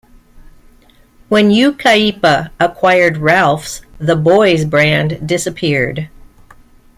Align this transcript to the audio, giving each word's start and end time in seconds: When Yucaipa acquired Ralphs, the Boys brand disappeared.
When 1.29 1.51
Yucaipa 1.51 2.49
acquired 2.59 3.17
Ralphs, 3.17 3.83
the 3.99 4.15
Boys 4.15 4.65
brand 4.65 5.27
disappeared. 5.27 6.09